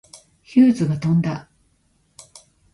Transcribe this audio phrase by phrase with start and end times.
[0.41, 1.47] ヒューズが飛んだ。